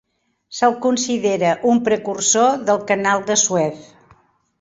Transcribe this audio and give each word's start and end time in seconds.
Se'l 0.59 0.71
considera 0.85 1.51
un 1.71 1.81
precursor 1.89 2.57
del 2.71 2.81
Canal 2.93 3.23
de 3.29 3.37
Suez. 3.43 3.85